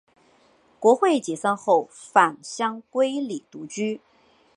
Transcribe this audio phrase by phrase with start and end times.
[0.79, 4.01] 国会解散后返乡归里独居。